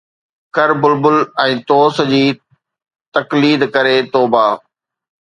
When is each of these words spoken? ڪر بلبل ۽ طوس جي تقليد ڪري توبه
ڪر 0.55 0.69
بلبل 0.83 1.17
۽ 1.43 1.53
طوس 1.73 2.01
جي 2.15 2.23
تقليد 3.19 3.71
ڪري 3.79 3.97
توبه 4.19 4.45